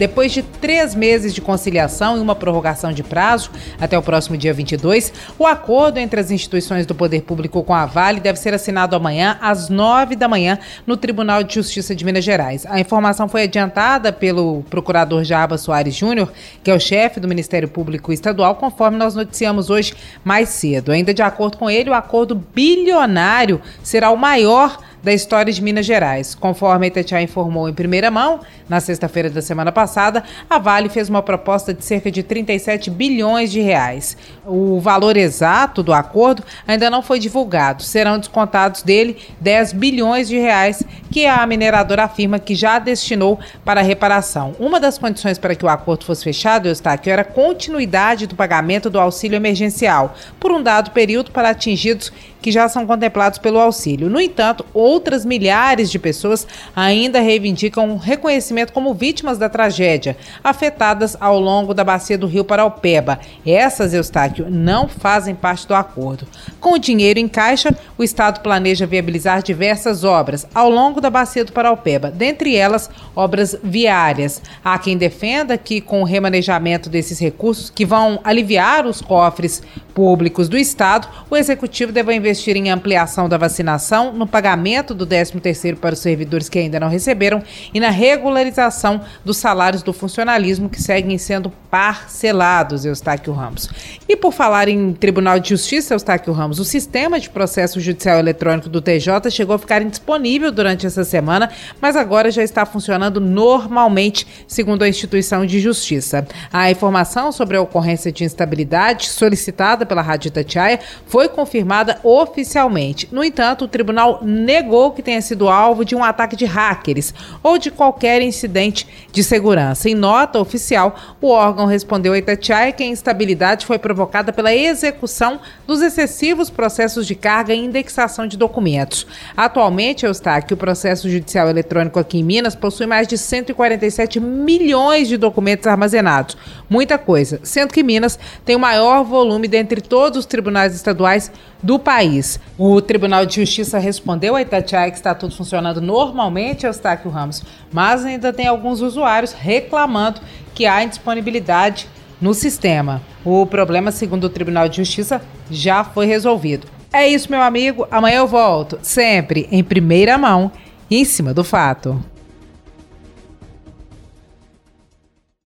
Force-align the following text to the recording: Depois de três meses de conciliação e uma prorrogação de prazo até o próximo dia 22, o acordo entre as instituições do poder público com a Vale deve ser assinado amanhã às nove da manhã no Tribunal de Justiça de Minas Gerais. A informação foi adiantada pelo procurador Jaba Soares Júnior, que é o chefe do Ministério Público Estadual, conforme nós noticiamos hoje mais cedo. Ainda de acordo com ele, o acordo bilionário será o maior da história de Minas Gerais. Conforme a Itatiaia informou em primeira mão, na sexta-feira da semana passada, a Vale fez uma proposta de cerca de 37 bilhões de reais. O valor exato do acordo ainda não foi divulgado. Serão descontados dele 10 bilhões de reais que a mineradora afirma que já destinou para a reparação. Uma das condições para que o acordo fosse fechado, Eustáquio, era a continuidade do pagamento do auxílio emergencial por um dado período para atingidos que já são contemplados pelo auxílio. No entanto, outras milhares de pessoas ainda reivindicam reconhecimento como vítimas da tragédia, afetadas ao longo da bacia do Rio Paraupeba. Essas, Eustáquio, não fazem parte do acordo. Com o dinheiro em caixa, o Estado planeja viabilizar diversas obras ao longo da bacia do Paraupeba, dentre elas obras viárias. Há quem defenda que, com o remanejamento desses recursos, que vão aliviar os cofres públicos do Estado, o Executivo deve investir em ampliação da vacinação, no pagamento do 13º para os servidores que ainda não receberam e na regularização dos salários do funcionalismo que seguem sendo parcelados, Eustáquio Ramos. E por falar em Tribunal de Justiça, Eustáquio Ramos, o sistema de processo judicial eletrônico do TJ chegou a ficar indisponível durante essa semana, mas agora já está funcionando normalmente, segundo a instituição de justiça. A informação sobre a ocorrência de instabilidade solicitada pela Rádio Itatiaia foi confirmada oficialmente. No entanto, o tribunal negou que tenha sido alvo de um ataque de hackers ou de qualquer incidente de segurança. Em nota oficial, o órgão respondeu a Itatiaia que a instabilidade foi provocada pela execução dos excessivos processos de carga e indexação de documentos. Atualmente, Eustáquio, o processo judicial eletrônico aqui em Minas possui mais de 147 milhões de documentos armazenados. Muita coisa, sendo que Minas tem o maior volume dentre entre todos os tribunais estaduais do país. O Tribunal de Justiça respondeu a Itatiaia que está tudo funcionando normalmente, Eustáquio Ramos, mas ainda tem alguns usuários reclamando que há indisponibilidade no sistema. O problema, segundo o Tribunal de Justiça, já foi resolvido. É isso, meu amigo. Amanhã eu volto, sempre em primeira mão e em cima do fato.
Depois 0.00 0.32
de 0.32 0.42
três 0.42 0.94
meses 0.94 1.34
de 1.34 1.42
conciliação 1.42 2.16
e 2.16 2.20
uma 2.20 2.34
prorrogação 2.34 2.90
de 2.90 3.02
prazo 3.02 3.50
até 3.78 3.98
o 3.98 4.02
próximo 4.02 4.34
dia 4.34 4.54
22, 4.54 5.12
o 5.38 5.46
acordo 5.46 5.98
entre 5.98 6.18
as 6.18 6.30
instituições 6.30 6.86
do 6.86 6.94
poder 6.94 7.20
público 7.20 7.62
com 7.62 7.74
a 7.74 7.84
Vale 7.84 8.18
deve 8.18 8.38
ser 8.38 8.54
assinado 8.54 8.96
amanhã 8.96 9.36
às 9.42 9.68
nove 9.68 10.16
da 10.16 10.26
manhã 10.26 10.58
no 10.86 10.96
Tribunal 10.96 11.42
de 11.42 11.52
Justiça 11.52 11.94
de 11.94 12.02
Minas 12.02 12.24
Gerais. 12.24 12.64
A 12.64 12.80
informação 12.80 13.28
foi 13.28 13.42
adiantada 13.42 14.10
pelo 14.10 14.62
procurador 14.70 15.22
Jaba 15.22 15.58
Soares 15.58 15.94
Júnior, 15.94 16.32
que 16.64 16.70
é 16.70 16.74
o 16.74 16.80
chefe 16.80 17.20
do 17.20 17.28
Ministério 17.28 17.68
Público 17.68 18.10
Estadual, 18.10 18.54
conforme 18.54 18.96
nós 18.96 19.14
noticiamos 19.14 19.68
hoje 19.68 19.92
mais 20.24 20.48
cedo. 20.48 20.92
Ainda 20.92 21.12
de 21.12 21.20
acordo 21.20 21.58
com 21.58 21.68
ele, 21.68 21.90
o 21.90 21.94
acordo 21.94 22.34
bilionário 22.54 23.60
será 23.82 24.10
o 24.10 24.16
maior 24.16 24.78
da 25.02 25.12
história 25.12 25.52
de 25.52 25.62
Minas 25.62 25.86
Gerais. 25.86 26.34
Conforme 26.34 26.86
a 26.86 26.88
Itatiaia 26.88 27.24
informou 27.24 27.68
em 27.68 27.72
primeira 27.72 28.10
mão, 28.10 28.40
na 28.68 28.80
sexta-feira 28.80 29.30
da 29.30 29.42
semana 29.42 29.72
passada, 29.72 30.22
a 30.48 30.58
Vale 30.58 30.88
fez 30.88 31.08
uma 31.08 31.22
proposta 31.22 31.72
de 31.72 31.84
cerca 31.84 32.10
de 32.10 32.22
37 32.22 32.90
bilhões 32.90 33.50
de 33.50 33.60
reais. 33.60 34.16
O 34.46 34.78
valor 34.80 35.16
exato 35.16 35.82
do 35.82 35.92
acordo 35.92 36.42
ainda 36.66 36.90
não 36.90 37.02
foi 37.02 37.18
divulgado. 37.18 37.82
Serão 37.82 38.18
descontados 38.18 38.82
dele 38.82 39.16
10 39.40 39.72
bilhões 39.72 40.28
de 40.28 40.38
reais 40.38 40.82
que 41.10 41.26
a 41.26 41.44
mineradora 41.46 42.04
afirma 42.04 42.38
que 42.38 42.54
já 42.54 42.78
destinou 42.78 43.38
para 43.64 43.80
a 43.80 43.84
reparação. 43.84 44.54
Uma 44.58 44.78
das 44.78 44.98
condições 44.98 45.38
para 45.38 45.54
que 45.54 45.64
o 45.64 45.68
acordo 45.68 46.04
fosse 46.04 46.24
fechado, 46.24 46.68
Eustáquio, 46.68 47.12
era 47.12 47.22
a 47.22 47.24
continuidade 47.24 48.26
do 48.26 48.34
pagamento 48.34 48.90
do 48.90 49.00
auxílio 49.00 49.36
emergencial 49.36 50.14
por 50.38 50.52
um 50.52 50.62
dado 50.62 50.90
período 50.90 51.30
para 51.30 51.50
atingidos 51.50 52.12
que 52.40 52.50
já 52.50 52.68
são 52.68 52.86
contemplados 52.86 53.38
pelo 53.38 53.58
auxílio. 53.58 54.08
No 54.08 54.20
entanto, 54.20 54.64
outras 54.90 55.24
milhares 55.24 55.90
de 55.90 55.98
pessoas 55.98 56.46
ainda 56.74 57.20
reivindicam 57.20 57.96
reconhecimento 57.96 58.72
como 58.72 58.92
vítimas 58.92 59.38
da 59.38 59.48
tragédia, 59.48 60.16
afetadas 60.42 61.16
ao 61.20 61.38
longo 61.38 61.72
da 61.72 61.84
bacia 61.84 62.18
do 62.18 62.26
Rio 62.26 62.44
Paraupeba. 62.44 63.20
Essas, 63.46 63.94
Eustáquio, 63.94 64.46
não 64.50 64.88
fazem 64.88 65.34
parte 65.34 65.66
do 65.66 65.74
acordo. 65.74 66.26
Com 66.60 66.72
o 66.72 66.78
dinheiro 66.78 67.18
em 67.18 67.28
caixa, 67.28 67.74
o 67.96 68.02
Estado 68.02 68.40
planeja 68.40 68.86
viabilizar 68.86 69.42
diversas 69.42 70.04
obras 70.04 70.46
ao 70.54 70.68
longo 70.68 71.00
da 71.00 71.10
bacia 71.10 71.44
do 71.44 71.52
Paraupeba, 71.52 72.10
dentre 72.10 72.56
elas 72.56 72.90
obras 73.14 73.56
viárias. 73.62 74.42
Há 74.64 74.78
quem 74.78 74.96
defenda 74.96 75.56
que, 75.56 75.80
com 75.80 76.02
o 76.02 76.04
remanejamento 76.04 76.90
desses 76.90 77.18
recursos, 77.18 77.70
que 77.70 77.86
vão 77.86 78.20
aliviar 78.24 78.86
os 78.86 79.00
cofres 79.00 79.62
públicos 79.92 80.48
do 80.48 80.56
Estado, 80.56 81.08
o 81.28 81.36
Executivo 81.36 81.92
deve 81.92 82.14
investir 82.14 82.56
em 82.56 82.70
ampliação 82.70 83.28
da 83.28 83.36
vacinação, 83.36 84.12
no 84.12 84.26
pagamento 84.26 84.94
do 84.94 85.06
13º 85.06 85.76
para 85.76 85.94
os 85.94 86.00
servidores 86.00 86.48
que 86.48 86.58
ainda 86.58 86.80
não 86.80 86.88
receberam 86.88 87.42
e 87.74 87.80
na 87.80 87.90
regularização 87.90 89.00
dos 89.24 89.36
salários 89.36 89.82
do 89.82 89.92
funcionalismo 89.92 90.68
que 90.68 90.82
seguem 90.82 91.18
sendo 91.18 91.50
parcelados, 91.70 92.84
Eustáquio 92.84 93.32
Ramos. 93.32 93.68
E 94.08 94.16
por 94.16 94.32
falar 94.32 94.68
em 94.68 94.92
Tribunal 94.92 95.38
de 95.38 95.50
Justiça, 95.50 95.94
Eustáquio 95.94 96.32
Ramos, 96.32 96.58
o 96.58 96.64
sistema 96.64 97.20
de 97.20 97.30
processo 97.30 97.80
judicial 97.80 98.18
eletrônico 98.18 98.68
do 98.68 98.80
TJ 98.80 99.30
chegou 99.30 99.54
a 99.54 99.58
ficar 99.58 99.82
indisponível 99.82 100.50
durante 100.50 100.86
essa 100.86 101.04
semana, 101.04 101.50
mas 101.80 101.96
agora 101.96 102.30
já 102.30 102.42
está 102.42 102.66
funcionando 102.66 103.20
normalmente, 103.20 104.26
segundo 104.46 104.82
a 104.82 104.88
instituição 104.88 105.46
de 105.46 105.60
justiça. 105.60 106.26
A 106.52 106.70
informação 106.70 107.30
sobre 107.32 107.56
a 107.56 107.62
ocorrência 107.62 108.10
de 108.10 108.24
instabilidade 108.24 109.08
solicitada 109.08 109.79
pela 109.86 110.02
Rádio 110.02 110.28
Itatiaia 110.28 110.80
foi 111.06 111.28
confirmada 111.28 111.98
oficialmente. 112.02 113.08
No 113.10 113.22
entanto, 113.22 113.64
o 113.64 113.68
tribunal 113.68 114.20
negou 114.22 114.92
que 114.92 115.02
tenha 115.02 115.20
sido 115.20 115.48
alvo 115.48 115.84
de 115.84 115.94
um 115.94 116.02
ataque 116.02 116.36
de 116.36 116.44
hackers 116.44 117.14
ou 117.42 117.58
de 117.58 117.70
qualquer 117.70 118.22
incidente 118.22 118.86
de 119.12 119.22
segurança. 119.22 119.88
Em 119.88 119.94
nota 119.94 120.38
oficial, 120.38 120.94
o 121.20 121.28
órgão 121.28 121.66
respondeu 121.66 122.12
a 122.12 122.18
Itatiaia 122.18 122.72
que 122.72 122.82
a 122.82 122.86
instabilidade 122.86 123.66
foi 123.66 123.78
provocada 123.78 124.32
pela 124.32 124.54
execução 124.54 125.40
dos 125.66 125.82
excessivos 125.82 126.50
processos 126.50 127.06
de 127.06 127.14
carga 127.14 127.54
e 127.54 127.58
indexação 127.58 128.26
de 128.26 128.36
documentos. 128.36 129.06
Atualmente, 129.36 130.06
Eustáquio, 130.06 130.54
o 130.54 130.58
processo 130.58 131.08
judicial 131.08 131.48
eletrônico 131.48 131.98
aqui 131.98 132.18
em 132.18 132.24
Minas 132.24 132.54
possui 132.54 132.86
mais 132.86 133.06
de 133.06 133.16
147 133.16 134.18
milhões 134.18 135.08
de 135.08 135.16
documentos 135.16 135.66
armazenados. 135.66 136.36
Muita 136.68 136.98
coisa, 136.98 137.40
sendo 137.42 137.72
que 137.72 137.82
Minas 137.82 138.18
tem 138.44 138.56
o 138.56 138.60
maior 138.60 139.04
volume 139.04 139.46
dentre 139.46 139.69
entre 139.70 139.80
todos 139.80 140.18
os 140.18 140.26
tribunais 140.26 140.74
estaduais 140.74 141.30
do 141.62 141.78
país. 141.78 142.40
O 142.58 142.80
Tribunal 142.82 143.24
de 143.24 143.36
Justiça 143.36 143.78
respondeu 143.78 144.34
a 144.34 144.42
Itatiaia 144.42 144.90
que 144.90 144.96
está 144.96 145.14
tudo 145.14 145.36
funcionando 145.36 145.80
normalmente, 145.80 146.66
Eustáquio 146.66 147.08
Ramos, 147.08 147.44
mas 147.72 148.04
ainda 148.04 148.32
tem 148.32 148.48
alguns 148.48 148.80
usuários 148.80 149.32
reclamando 149.32 150.20
que 150.52 150.66
há 150.66 150.82
indisponibilidade 150.82 151.86
no 152.20 152.34
sistema. 152.34 153.00
O 153.24 153.46
problema, 153.46 153.92
segundo 153.92 154.24
o 154.24 154.30
Tribunal 154.30 154.68
de 154.68 154.78
Justiça, 154.78 155.22
já 155.48 155.84
foi 155.84 156.06
resolvido. 156.06 156.66
É 156.92 157.06
isso, 157.06 157.30
meu 157.30 157.40
amigo. 157.40 157.86
Amanhã 157.92 158.18
eu 158.18 158.26
volto, 158.26 158.76
sempre 158.82 159.48
em 159.52 159.62
primeira 159.62 160.18
mão 160.18 160.50
e 160.90 160.98
em 160.98 161.04
cima 161.04 161.32
do 161.32 161.44
fato. 161.44 162.02